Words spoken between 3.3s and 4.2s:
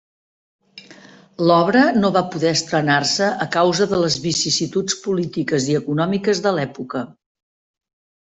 a causa de les